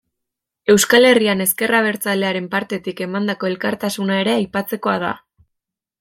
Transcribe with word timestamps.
Euskal 0.73 1.07
Herrian 1.09 1.43
ezker 1.45 1.73
abertzalearen 1.81 2.47
partetik 2.55 3.03
emandako 3.09 3.51
elkartasuna 3.53 4.17
ere 4.25 4.33
aipatzekoa 4.39 4.97
da. 5.09 5.13